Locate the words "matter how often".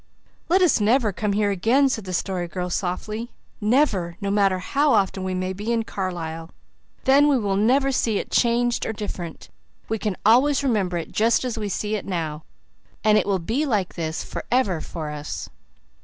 4.31-5.23